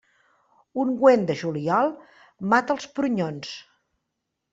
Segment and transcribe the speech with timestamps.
[0.83, 1.91] Ungüent de juliol,
[2.55, 3.53] mata els prunyons.